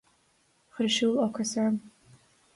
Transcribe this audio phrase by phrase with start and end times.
[0.77, 1.79] Chuir an siúl ocras orm.